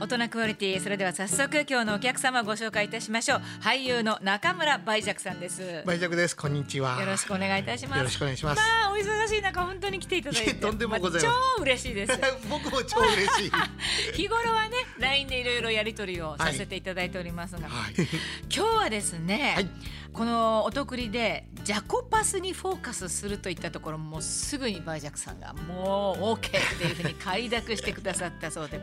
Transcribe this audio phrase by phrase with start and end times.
[0.00, 3.40] 大人クオリティそれでは早速今日のお客様をご紹介いたしましょう。
[3.60, 5.60] 俳優の中村梅雀さんです。
[5.60, 6.36] よ梅雀です。
[6.36, 7.04] こんにちは。
[7.04, 7.98] ろしくお願いいたします。
[7.98, 8.58] よろしくお願いします。
[8.58, 10.54] まあお忙しい中本当に来ていただいて。
[10.54, 11.30] とんでもございません。
[11.30, 12.12] あ超嬉しいです。
[12.48, 13.52] 僕も超嬉しい。
[14.14, 17.94] 日頃はね LINE でいろいろやり取りをさせていただいておりますが、はい。
[18.54, 19.68] 今日はですね、はい。
[20.12, 26.40] このお得りでジャコパスにフォーカスするといったところもうすぐに梅雀さんがもう OK っ
[26.78, 28.80] ていうふうに快諾してくださったそうで。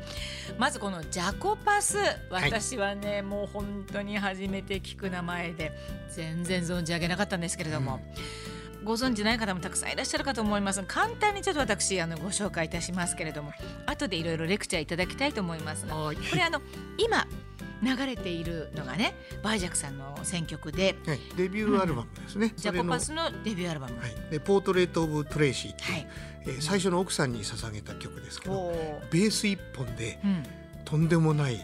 [0.58, 1.98] まずこのジャコパス。
[2.30, 5.72] 私はね、もう本当に初めて聞く名前で
[6.10, 8.00] 全然存じ上げなかったんですけれども。
[8.84, 10.80] ご存知ない方もたくさんいらっしゃるかと思います。
[10.80, 13.52] が簡単にちょっと私あのご紹介いたしますけれども。
[13.88, 15.88] 後でいろいろレクチャーいただきたいと思います。
[15.88, 16.18] がはい。
[16.18, 16.62] これあの
[17.00, 17.26] 今
[17.82, 21.20] 流れているのがねバイジャクさんの選曲ではい。
[21.36, 22.54] デビューアルバムですね。
[22.56, 24.00] ジャコパスのデビューアルバム。
[24.00, 24.14] はい。
[24.30, 26.08] で Portrait of Tracy っていう、はい。
[26.48, 28.72] えー最初の奥さんに捧げた曲ですけど、
[29.10, 30.44] ベース一本でうん
[30.86, 31.62] とんでもないうん。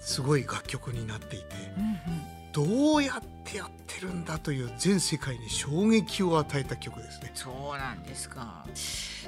[0.00, 1.44] すごい楽曲になっていて、
[1.76, 7.30] うんどうやってやってるんだという全世界に衝撃を与えた曲ですね。
[7.34, 8.64] そうなんですか。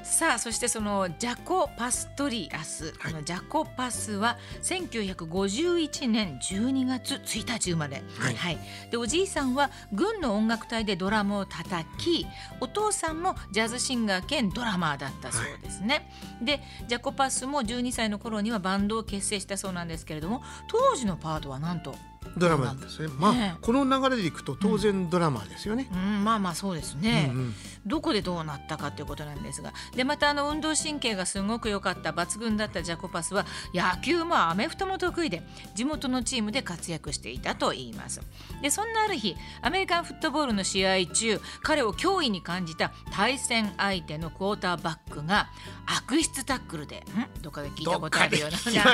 [0.02, 8.58] さあそしてそのジャコ・パストリアス、はいこのジャコ・パスは1951年12月1日生まれ、はい
[8.90, 12.26] でおじいさんは軍の音楽隊でドラムを叩き
[12.60, 16.10] お父さんもジャズシンガー兼ドラマーだったそうですね。
[16.42, 21.94] でジャコ・パスも12歳の頃にはバンドを結成したそうなんですけれども当時のパートはなんと、
[22.36, 23.08] ドラマなんですね。
[23.18, 25.88] まあ、ねこの流れでいくと当然ドラマーですよね。
[25.92, 27.30] うん、まあまあそうですね。
[27.32, 27.54] うんうん。
[27.86, 29.72] どこでどうなったかということなんですが。
[29.96, 35.42] でまたあの運動神経がすごく良かった抜群だったジャコパスは野球もアメフトも得意で
[35.74, 38.20] 地元のチームで活躍していたといいます。
[38.62, 45.48] でそんなある日アメリカンフットボールの試合中彼を脅威に感じた対戦相手のクォーターバックが
[45.86, 47.42] 悪質タックルでん？
[47.42, 48.84] どっかで聞いたことあるような。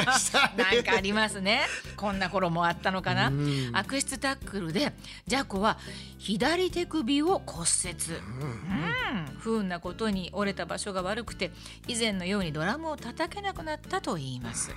[0.64, 1.62] なんかありますね。
[1.96, 3.28] こんな頃もあったのかな？
[3.28, 3.70] うん。
[3.72, 4.92] 悪質タックルで
[5.26, 5.78] ジャコは
[6.18, 8.18] 左手首を骨折、う
[9.34, 9.38] ん。
[9.38, 11.50] 不運なことに折れた場所が悪くて
[11.88, 14.70] 以前のようにドラムを叩けなくなったと言います。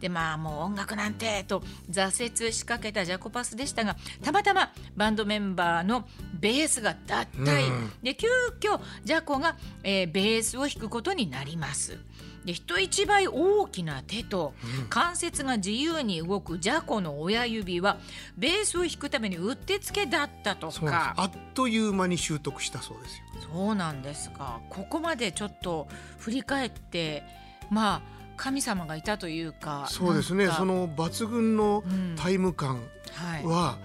[0.00, 7.92] でまあもう音楽なんてと挫折しかけたジャコパスでしたがたまたまバンドメンバーのベースが脱退、うん。
[8.02, 8.28] で急
[8.60, 11.98] 遽ジャコが、えーベースを弾くことになります。
[12.44, 14.54] で人一倍大きな手と
[14.88, 17.98] 関節が自由に動くジャコの親指は
[18.36, 21.14] ベースを弾くためにうってつけだったとか。
[21.16, 23.24] あっという間に習得したそうですよ。
[23.52, 24.60] そうなんですか。
[24.70, 27.24] ここまでちょっと振り返って
[27.70, 28.02] まあ
[28.36, 30.48] 神様がいたというかそうですね。
[30.48, 32.16] その抜群のうん。
[32.16, 32.80] タイム感
[33.12, 33.44] はい。
[33.44, 33.76] は、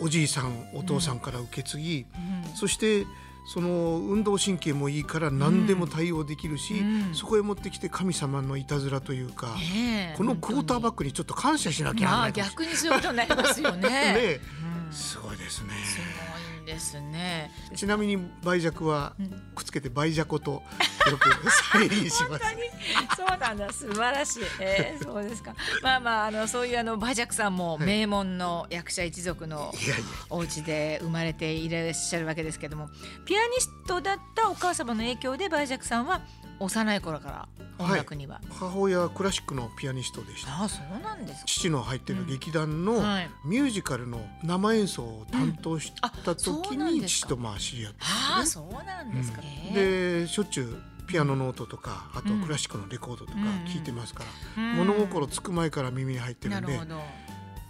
[0.00, 2.06] おじいさんお父さんから受け継ぎ、
[2.48, 2.56] うん。
[2.56, 3.06] そして
[3.44, 7.14] その運動神経もいいから何でも対応できるし、うん。
[7.14, 9.56] そこへ持ってきて神様のいたずらというか、
[10.16, 12.32] このクォーターバッックにちょっと感謝しなきゃならまあない。
[12.32, 13.82] 逆にそういうことになりますよね。
[13.88, 14.40] ね
[14.92, 15.70] すごいですね。
[15.84, 17.50] すごいんですね。
[17.74, 19.28] ちなみに梅雀はうん。
[19.54, 20.62] くっつけて梅雀とよ
[21.18, 22.44] く再現します。
[23.16, 23.72] そうなんだ。
[23.72, 25.54] 素晴らしい、えー、そうですか。
[25.82, 27.86] まあまああのそういうあのバジャクさんもはい。
[27.86, 29.72] 名門の役者一族の
[30.30, 32.88] お家で生まれていらっしゃるわけですけども
[33.24, 36.20] ピアニストだったお母様の影響でバイジャクさんは
[36.62, 40.52] 幼い頃から音楽には、母親はクラシックのピアニストでした。
[40.52, 41.46] ああそうなんですか。
[41.46, 43.30] 父の入ってる劇団のはい。
[43.44, 45.92] ミュージカルの生演奏を担当し
[46.24, 48.68] た時に父とまあ知り合ったああんですね。
[48.70, 49.40] そうなんですか、
[49.74, 53.46] でしょっちゅうピアノの音とかあとうんクラシックのレコードとかうん。
[53.64, 54.24] 聞いてますか
[54.56, 54.76] ら、うん。
[54.76, 57.00] 物心つく前から耳に入ってるんるほど。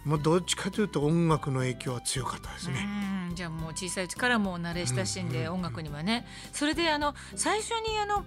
[0.05, 2.85] もうどっちかというと音楽の影響は強かったですね。
[3.29, 3.35] うん。
[3.35, 5.53] じゃあもう小さいうちからもう慣れ親しんでうん。
[5.53, 8.25] 音楽にはね、それであの最初にあの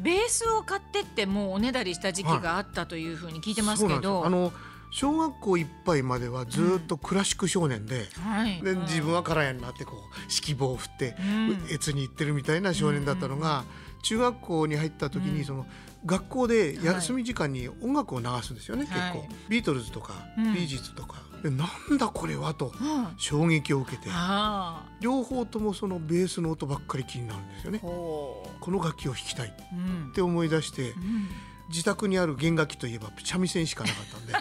[0.00, 4.26] ベースを買ってってもうおねだりした時期があったというふうに聞いてますけど、そうなんですよ。
[4.26, 4.52] あの
[4.90, 9.98] 小学校いっぱいまではずっとクラシック少年で、はい、でうん自分は空やになってこう
[10.34, 11.66] 指揮棒を振ってうん。
[11.70, 13.64] 越に行ってるみたいな少年だったのが、
[14.02, 15.34] 中学校に入った時うん。
[15.34, 15.66] にその
[16.06, 19.12] 学校で休み時間に音楽を流すんですよね、はい。
[19.12, 19.34] 結構。
[19.50, 20.54] ビートルズとか、うん。
[20.54, 27.78] ビージーズとかでなんだこれはとうん衝撃を受けてあ両方ともそのベースの音ばっかり気になるんですよあね。
[27.78, 30.12] ほこの楽器を弾きたいっう、うん。
[30.12, 31.28] て思い出してうん。
[31.68, 34.32] 自宅にある弦楽器といえば三味線しかなかったんで。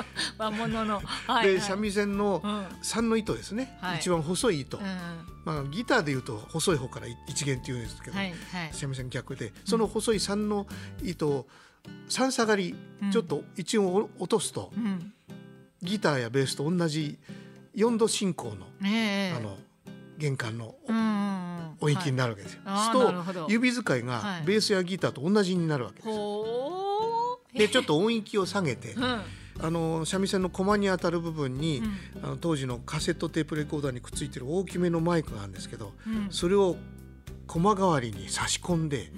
[0.38, 2.50] 和物の、はいで三味線のうん。
[2.82, 3.98] 3の糸ですね、はい。
[3.98, 4.84] 一番細い糸、うん。
[5.44, 8.70] まあ、ギターでいうと細い方から一弦っていうんですけど、はいはい。
[8.72, 10.66] 三味線逆でその細い3の
[11.02, 11.46] 糸を
[12.08, 13.10] 3下がりうん。
[13.10, 15.12] ちょっと一音を落とすと、うん
[15.82, 17.18] ギターやベースと同じ
[17.76, 19.56] 4度進行の,、あの
[20.18, 20.74] 玄関の
[21.80, 22.60] 音域になるわけですよ。
[22.76, 24.06] すると指使いはい。
[24.06, 26.08] がベースやギターと同じになるわけです。
[26.08, 27.58] ほー。
[27.58, 31.82] でちょっと音域を下げてあの三味線のコマに当たる部分に、
[32.22, 36.28] あの当時のカセットテープレコーダーにくっついてる大きめのマイクがあるんですけどうん。
[36.30, 36.76] それを
[37.46, 39.10] コマ代わりに差し込んで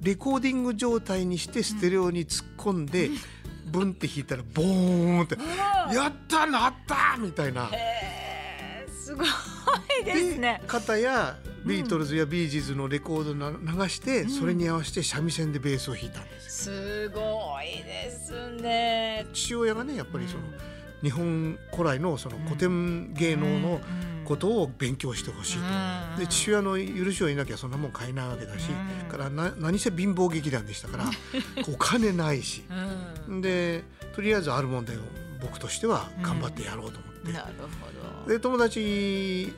[0.00, 3.10] レコーディング状態にしてステレオに突っ込んで、
[3.68, 5.36] ブンって弾いたらボーンって
[5.94, 7.70] 「やったなった!」みたいな。
[8.90, 9.26] すごい
[10.04, 10.60] ですね。
[10.66, 16.64] 方やビートルズやビージーズのレコードな流して、それに合わせて三味線でベースを弾いたんです。
[16.64, 19.26] すごいですね。
[19.32, 20.42] 父親がねやっぱりその、
[21.02, 23.80] 日本古来のその古典芸能の
[24.28, 25.56] ことを勉強してほしい
[26.16, 26.20] と。
[26.20, 29.10] で父親の許しを得なきゃそんなもん買えないわけだし、うん。
[29.10, 31.04] からな何せ貧乏劇団でしたから
[31.72, 32.62] お金ないし、
[33.26, 33.40] うん。
[33.40, 33.84] で
[34.14, 34.92] とりあえずあるもんで
[35.40, 38.30] 僕としては頑張ってやろうと思って、なるほど。
[38.30, 39.50] で友達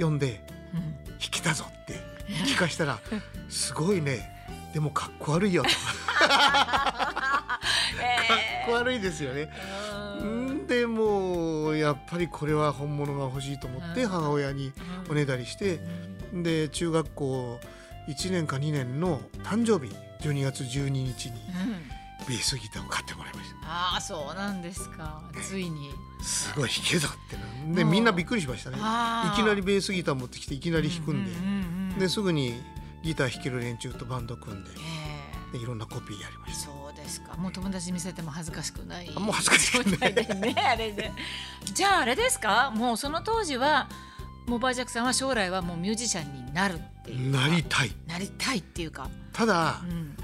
[0.00, 0.44] 呼んで
[0.74, 0.80] うん
[1.20, 2.00] 「弾けたぞ」って
[2.44, 2.98] 聞かしたら
[3.48, 4.36] 「すごいね。
[4.74, 5.68] でもかっこ悪いよ」と
[6.18, 9.50] 「かっこ悪いですよね」
[10.24, 10.66] ん。
[10.66, 14.08] でもうやっぱりこれは本物が欲しいと思ってうん。
[14.08, 14.72] 母親に
[15.10, 15.80] おねだりして
[16.32, 17.60] で中学校
[18.08, 21.32] 1年か2年の誕生日12月12日に
[22.28, 25.22] ベースギターを買ってもらいましああそうなんですか。
[25.42, 25.90] ついに。
[26.18, 27.90] たすごい弾けぞってなでうん。
[27.90, 28.76] みんなびっくりしましたね。
[28.76, 28.80] い
[29.36, 31.30] きなりベースギター持ってきていきなり弾くんで。
[31.30, 31.54] うううんう
[31.96, 32.54] んですぐに
[33.02, 34.70] ギター弾ける連中とバンド組んで
[35.52, 36.70] えでいろんなコピーやりまえした。
[37.38, 39.10] もう友達に見せても恥ずかしくない。
[39.14, 41.12] あもう恥ずかしくないねあれで。
[41.72, 42.70] じゃああれですか？
[42.74, 43.88] もうその当時は
[44.46, 47.40] もうバージャックさんは将来はもうミュージシャンになるっていうか。
[47.40, 49.08] なりたいなりたいっていうか。
[49.32, 50.16] ただうん。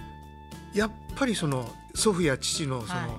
[0.74, 3.10] やっぱりその祖父や父のその、はい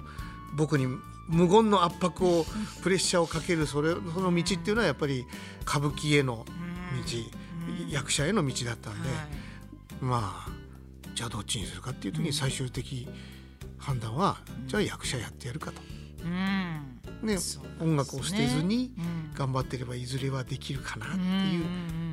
[0.57, 0.87] 僕に
[1.27, 2.45] 無言の圧迫を
[2.81, 5.25] プレッシャーをかけるそれその道っていうのはやっぱり
[5.67, 9.17] 歌舞伎への道、うん役者への道だったんで、はい
[9.99, 10.49] まあ
[11.13, 13.07] じゃあどっちにするかっていう時に最終的
[13.85, 15.81] 判断は、じゃあ役者やってやるかと。
[16.23, 16.95] うん。
[17.21, 17.39] ねね
[17.79, 21.63] 音楽を捨てずにうん頑張ってればいずれはできるかなってうんいう。
[21.63, 22.05] うん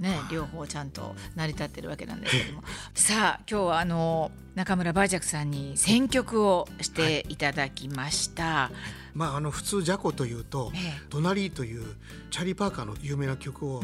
[0.00, 2.64] ね、両方ちゃんと成り立ってるわけなんですけども
[2.94, 8.70] さあ今日はあの中村バージャクさんに選曲をしていただきました。
[9.12, 11.96] まああの普通ジャコというとええ「隣」という
[12.30, 13.82] チャーリー・パーカーの有名な曲を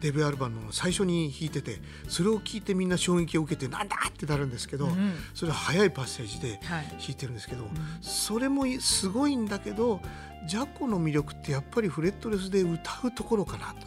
[0.00, 6.86] デビューアルバムの最初に弾いててそれを聴いてみんな衝撃を受けてなんだってなるんですけど、うんそれは速いパッセージではい。
[6.88, 7.64] 弾いてるんですけど、
[8.00, 10.00] それもすごいんだけど
[10.48, 13.86] ジャコの魅力ってやっぱりフレットレスで歌うところかなと。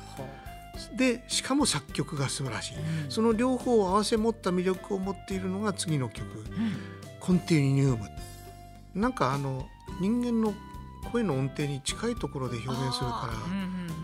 [0.95, 2.73] でしかも作曲が素晴らしい、
[3.09, 6.25] その両方を合わせ持った魅力を持っているのが次の曲
[7.19, 7.99] 「コンティニウム」
[8.95, 9.67] なんかあの
[9.99, 10.53] 人間の
[11.11, 13.98] 声の音程に近いところで表現するから、うんうん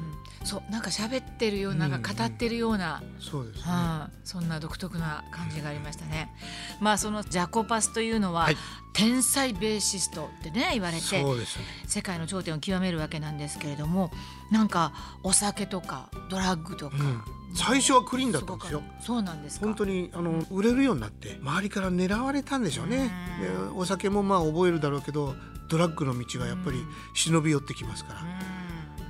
[0.46, 6.32] そうなんか喋ってるような語ってるような、そうですね、はあそんな独特な感じがありましたね。
[6.80, 8.58] まあそのジャコパスというのは、はい。
[8.94, 11.66] 天才ベーシストってね言われてそうですね。
[11.86, 14.10] 世界の頂点を極めるわけなんですけれども
[14.52, 17.22] なんかお酒とかドラッグとか、うん。
[17.54, 18.82] 最初はクリーンだったんですよ。
[19.02, 19.66] そうなんですか？
[19.66, 23.12] 本当にあの売れるようになって周りから狙われたんでしょうね。
[23.42, 25.36] でお酒もまあ覚えるだろうけど
[25.68, 26.78] ドラッグの道がやっぱり
[27.16, 28.22] 忍び寄ってきますから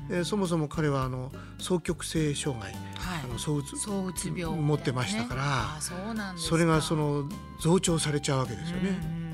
[0.10, 2.80] うんでそもそも彼はあの双極性障害はい。
[3.24, 7.30] あの躁うつそううつ病ね、持ってましたからあそうなんそれがその
[7.62, 9.26] 増長されちゃうわけですよね。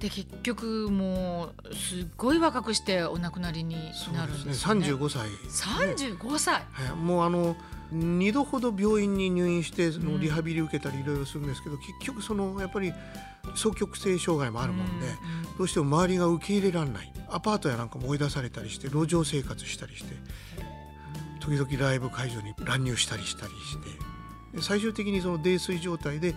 [0.00, 3.76] で結局もうすっごい若くしてお亡くなりに
[4.14, 4.46] なるですね。
[4.46, 4.86] んですよね。
[4.86, 6.54] 35歳、三十五歳。
[6.54, 7.54] はい、もうあの
[7.92, 12.94] 2度ほど病院に入院してそのリハビリ受けたりいろいろするんですけど、結局そのやっぱり
[13.54, 15.06] 双極性障害もあるもんで、
[15.58, 17.12] どうしても周りが受け入れられない。
[17.30, 20.14] アパートやなんかも追い出されたりして路上生活したりして
[21.38, 24.56] 時々ライブ会場に乱入したりしたりして。
[24.56, 26.34] で最終的にその泥酔状態で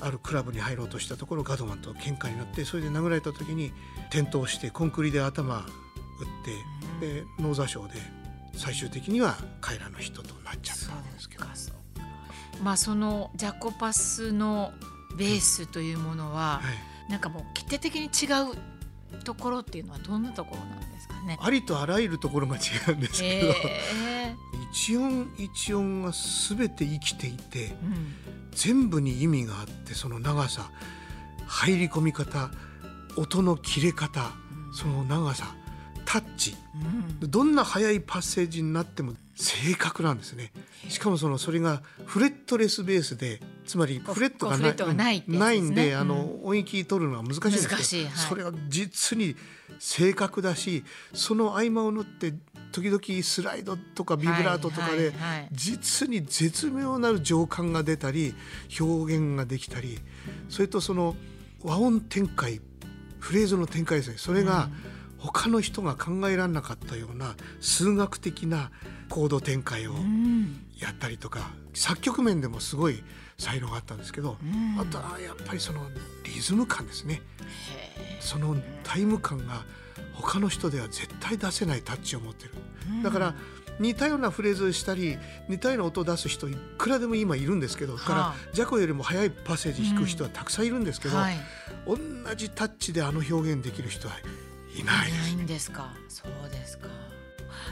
[0.00, 3.70] あるクラブに入ろうとしたところガドマンと喧嘩になってそれで殴られた時に
[4.08, 5.66] 転倒してコンクリで頭打っ
[7.00, 8.00] てで脳挫傷で
[8.56, 11.44] 最終的には彼らの人となっちゃったんですけど。
[12.62, 14.72] まあそのジャコパスの
[15.16, 16.70] ベースというものは、は
[17.08, 17.10] い。
[17.10, 18.56] なんかもう決定的に違う
[19.24, 21.38] ところっていうのはどんなところなんですかね？
[21.40, 23.54] ありとあらゆるところが違うんですけど、
[24.06, 24.34] え
[24.72, 28.14] 一音一音が全て生きていてーうん。
[28.52, 30.70] 全部に意味があってその長さ
[31.46, 32.50] 入り込み方
[33.16, 34.32] 音の切れ方
[34.72, 35.54] その長さ
[36.04, 36.56] タッチ
[37.20, 37.30] うん。
[37.30, 40.52] どんな速いパッセージになっても正確なんですね。
[40.88, 43.40] しかもそのそれがフレットレスベースで
[43.70, 45.38] つまりフレットがこうフレットがないね。
[45.38, 48.12] ないんであの、う音域取るのは難しいんですけど難しいはい。
[48.14, 49.36] それが実に
[49.78, 50.82] 正確だし
[51.14, 52.34] その合間を縫って
[52.72, 55.12] 時々スライドとかビブラートとかではいはい。
[55.12, 58.34] はい実に絶妙なる情感が出たり
[58.80, 60.00] 表現ができたり
[60.48, 61.14] それとその
[61.62, 62.60] 和音展開
[63.20, 64.16] フレーズの展開ですね。
[64.18, 64.68] それが
[65.18, 68.72] 他の人が考えられなかったような数学的な
[69.08, 70.66] コード展開をうん。
[70.80, 73.04] やったりとか作曲面でもすごい
[73.40, 74.80] 才能があったんですけどうん。
[74.80, 75.80] あとはやっぱりその
[76.24, 77.22] リズム感ですね。
[78.20, 79.64] そのタイム感が
[80.14, 82.52] 他の人では絶対出せないタッチを持ってる。
[83.02, 83.34] だから
[83.78, 85.16] 似たようなフレーズをしたり
[85.48, 88.06] 似たような音を出す人いくらでも今いるんですけど、はあ。
[88.06, 91.36] からジャコよりも速いパッセージ弾く人はたくさんいるんですけど、はい。
[91.86, 91.96] 同
[92.36, 94.14] じタッチであの表現できる人は
[94.76, 95.10] いない。
[95.10, 95.94] ですないんですか。
[96.08, 96.88] そうですか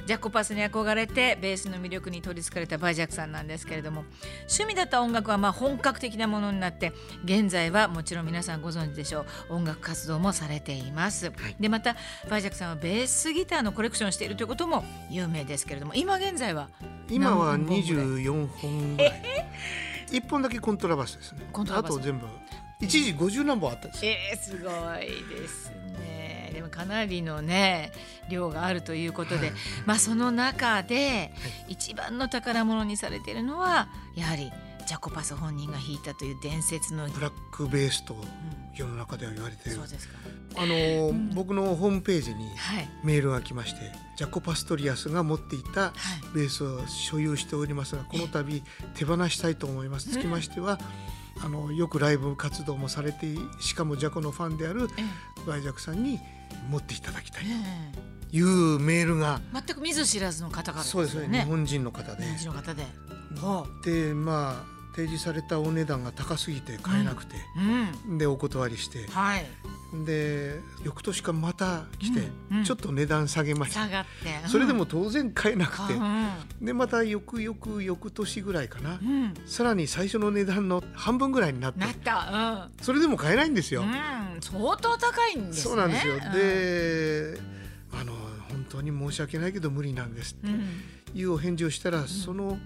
[0.06, 4.04] ジャコパスに憧れてベースの魅力に取りつかれたバイジャックさんなんですけれども
[4.42, 6.92] 趣味だった音楽はまあ本格的なものになって
[7.24, 11.96] 現在はもちろん皆さんご存知でしょう音楽活動もされています、でまた
[12.28, 16.68] バイジャックさんはベースギターのコレクションをしているということも有名ですけれども今現在は
[17.08, 19.22] 今は何本ぐらい？24本ぐらい。
[20.10, 21.40] 1本だけコントラバスですね。
[21.70, 22.26] あと全部。
[22.80, 24.12] 一時50何本あったんですよ。
[24.12, 24.70] えー、すご
[25.02, 25.87] いですね
[26.68, 27.92] でもかなりのね
[28.30, 29.52] 量があるということで、はい。
[29.86, 31.32] まあその中で
[31.68, 34.52] 一番の宝物にされているのはやはり
[34.86, 38.16] ジャコパス本人が弾いたという伝説の、ブラックベースと
[38.74, 39.76] 世の中では言われている。
[39.76, 40.14] そうですか。
[40.56, 42.88] あのー僕のホームページにはい。
[43.04, 43.80] メールが来まして
[44.16, 45.92] ジャコ・パストリアスが持っていたは
[46.32, 46.34] い。
[46.34, 48.62] ベースを所有しておりますがこの度
[48.94, 50.10] 手放したいと思います。
[50.10, 50.78] つきましては
[51.40, 53.26] あのよくライブ活動もされて
[53.60, 55.02] しかもジャコのファンであるえ。
[55.46, 56.18] バイジャクさんに
[56.70, 57.92] 持っていただきたいえ
[58.30, 61.40] というメールがえ全く見ず知らずの方からそうですね。
[61.40, 62.22] 日本人の方で。
[62.24, 62.86] 日本人の方で。
[63.40, 67.36] ほでまあ提示されたお値段が高すぎて買えなくて、
[68.06, 68.18] ううん。
[68.18, 69.06] でお断りして。
[69.08, 69.46] はい
[70.06, 72.64] で翌年からまた来て、うんうん。
[72.64, 73.84] ちょっと値段下げました。
[73.84, 73.90] うん。
[74.48, 76.28] それでも当然買えなくて、うん
[76.60, 79.34] でまた翌々翌年ぐらいかな、うん。
[79.46, 82.68] さらに最初の値段の半分ぐらいになってなった。
[82.82, 83.82] それでも買えないんですよ。
[83.82, 83.94] うん、うん、
[84.40, 85.62] 相当高いんですね。
[85.62, 86.32] そうなんですよ、うん。
[86.32, 87.40] で
[87.92, 88.12] あの
[88.50, 90.54] 本当に申し訳ないけど無理なんですうん。
[90.54, 90.56] っ
[91.12, 92.58] ていうお返事をしたら、その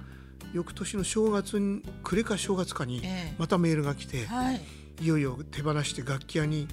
[0.53, 3.35] 翌年の正月に暮れか正月かにええ。
[3.39, 4.61] またメールが来て、はい。
[5.01, 6.69] いよいよ手放して楽器屋に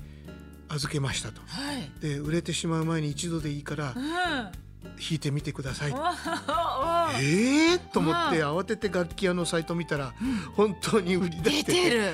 [0.70, 1.42] 預けましたと。
[1.48, 1.92] はい。
[2.02, 4.04] で売れてしまう前に一度でいいからうん。
[4.98, 5.92] 弾いてみてください。
[5.92, 10.14] おーえー、と思って慌てて楽器屋のサイト見たら
[10.56, 11.90] 本当に売り出出してて。
[11.90, 12.14] る、うん、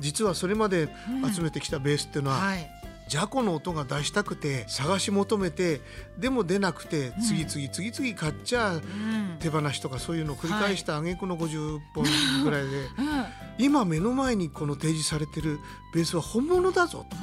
[0.00, 0.88] 実はそれまで
[1.34, 2.70] 集めてきたベースっていうのは、はい
[3.08, 5.80] ジャコの音が出したくて探し求めて
[6.18, 9.36] でも出なくて次々次々買っちゃうん。
[9.38, 12.04] 手放しとかそういうのを繰り返した挙句の50本
[12.44, 12.68] ぐらいで。
[12.98, 13.24] うん。
[13.58, 15.60] 今目の前にこの提示されてる
[15.94, 17.16] ベースは本物だぞと。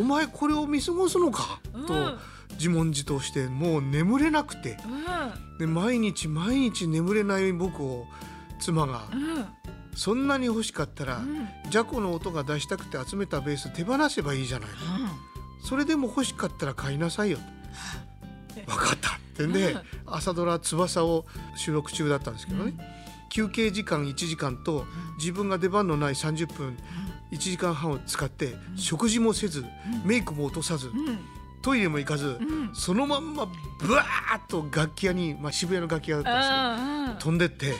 [0.00, 1.60] お前これを見過ごすのか？
[1.74, 1.86] うん。
[1.86, 1.94] と
[2.52, 4.78] 自問自答してもう眠れなくて。
[5.58, 8.06] で毎日毎日眠れない僕を
[8.60, 9.02] 妻が
[9.94, 11.48] そんなに欲しかったらうん。
[11.70, 14.68] ジャコの音が出したくて集めたベース手放せばいいじゃない
[15.62, 17.38] それでも欲しかったら買いなさいよ
[18.54, 19.12] 分かった。
[19.16, 19.82] ってんでうん。
[20.06, 21.24] 朝ドラ「翼」を
[21.56, 22.74] 収録中だったんですけどね、
[23.30, 24.84] 休憩時間1時間と
[25.18, 26.76] 自分が出番のない30分
[27.32, 29.64] 1時間半を使って食事もせず
[30.04, 31.18] メイクも落とさずうん。
[31.62, 32.70] トイレも行かずうん。
[32.74, 33.46] そのまんま
[33.80, 37.70] ブワーッと楽器屋に、まあ、渋谷の楽器屋だったんですけど飛んでって。
[37.70, 37.76] うん。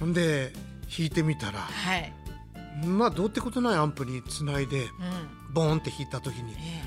[0.00, 0.52] ほんで
[0.96, 2.12] 弾いてみたらはい。
[2.84, 4.90] まあどうってことないアンプにつないでうん。
[5.54, 6.82] ボーンって弾いた時にえ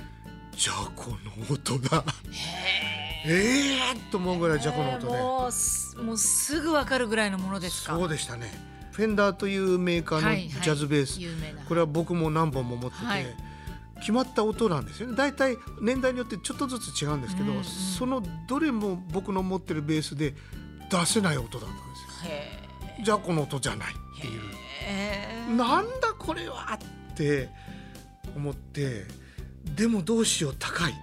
[0.56, 1.18] ジャコの
[1.50, 2.04] 音だ
[3.26, 3.94] えへえ。
[3.94, 5.18] えー、と思うぐらいジャコの音で。
[5.22, 7.96] もうすもうすぐわかるぐらいのものですか？
[7.96, 8.52] そうでしたね。
[8.92, 10.50] フェンダーというメーカーのはいはい。
[10.50, 11.62] ジャズベース、有名な。
[11.64, 13.26] これは僕も何本も持ってて、はい。
[14.00, 15.16] 決まった音なんですよね。
[15.16, 20.36] 大体年代によってちょっとずつ違うんですけど、うんうんそのどれも僕の持ってるベースで
[20.92, 22.03] 出せない音だったんです
[23.04, 24.42] じゃあこの音じゃないっていう。
[24.86, 26.78] えなんだこれは
[27.12, 27.50] って
[28.36, 29.06] 思って
[29.76, 30.94] でもどうしよう高い。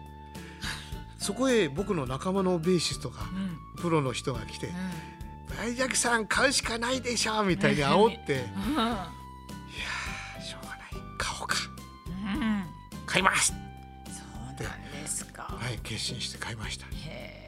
[1.19, 3.59] そこへ僕の仲間のベーシストがうん。
[3.83, 4.73] プロの人が来てう
[5.57, 10.90] 「大ジャクさん買うしかないでしょ」みたいに煽って「いやーしょうがない。
[11.16, 11.57] 買おうか。
[12.37, 12.64] んうん。
[13.07, 13.52] 買います!
[15.71, 16.87] そうなんですか」はい決心して買いました。
[16.87, 16.89] へ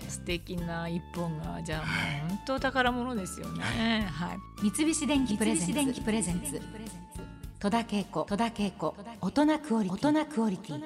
[0.00, 1.92] え素敵な一本がじゃあも
[2.26, 3.62] う本当宝物ですよね。
[4.10, 4.38] はい。
[4.62, 6.60] 三菱電機プレゼンツ。
[7.58, 8.94] 戸田恵子戸田恵子。
[9.20, 10.08] 大人クオリティ。
[10.08, 10.84] 大人クオリティ